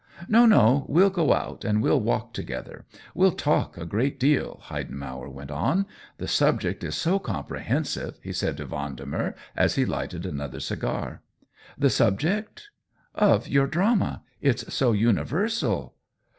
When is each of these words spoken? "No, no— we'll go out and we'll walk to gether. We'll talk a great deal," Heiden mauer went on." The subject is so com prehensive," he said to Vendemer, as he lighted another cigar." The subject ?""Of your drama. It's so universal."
"No, 0.27 0.47
no— 0.47 0.85
we'll 0.89 1.11
go 1.11 1.31
out 1.31 1.63
and 1.63 1.79
we'll 1.79 1.99
walk 2.01 2.33
to 2.33 2.41
gether. 2.41 2.87
We'll 3.13 3.33
talk 3.33 3.77
a 3.77 3.85
great 3.85 4.19
deal," 4.19 4.59
Heiden 4.63 4.95
mauer 4.97 5.31
went 5.31 5.51
on." 5.51 5.85
The 6.17 6.27
subject 6.27 6.83
is 6.83 6.95
so 6.95 7.19
com 7.19 7.43
prehensive," 7.45 8.15
he 8.23 8.33
said 8.33 8.57
to 8.57 8.65
Vendemer, 8.65 9.35
as 9.55 9.75
he 9.75 9.85
lighted 9.85 10.25
another 10.25 10.59
cigar." 10.59 11.21
The 11.77 11.91
subject 11.91 12.71
?""Of 13.13 13.47
your 13.47 13.67
drama. 13.67 14.23
It's 14.41 14.73
so 14.73 14.91
universal." 14.91 15.93